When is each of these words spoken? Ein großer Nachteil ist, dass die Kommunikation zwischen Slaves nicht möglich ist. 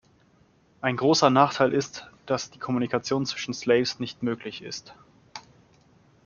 Ein 0.81 0.97
großer 0.97 1.29
Nachteil 1.29 1.73
ist, 1.73 2.07
dass 2.25 2.49
die 2.49 2.57
Kommunikation 2.57 3.27
zwischen 3.27 3.53
Slaves 3.53 3.99
nicht 3.99 4.23
möglich 4.23 4.63
ist. 4.63 4.95